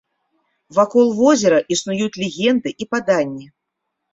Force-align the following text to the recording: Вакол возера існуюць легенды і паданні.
Вакол 0.77 1.07
возера 1.19 1.59
існуюць 1.75 2.11
легенды 2.23 2.69
і 2.85 2.89
паданні. 2.95 3.47